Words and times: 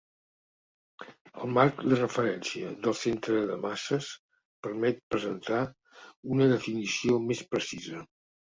El 1.43 1.51
marc 1.57 1.83
de 1.91 1.99
referència 1.99 2.71
del 2.87 2.97
centre 3.01 3.43
de 3.51 3.59
masses 3.67 4.09
permet 4.69 5.05
presentar 5.13 5.63
una 6.37 6.53
definició 6.57 7.21
més 7.31 7.49
precisa. 7.55 8.05